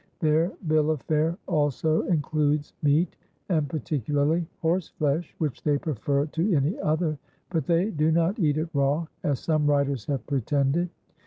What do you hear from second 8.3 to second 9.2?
eat it raw,